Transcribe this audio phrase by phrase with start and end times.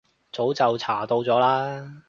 [0.31, 1.99] 早就查到咗啦